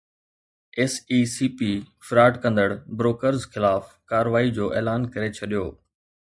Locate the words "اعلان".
4.77-5.01